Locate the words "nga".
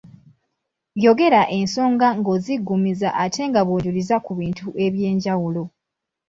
3.49-3.61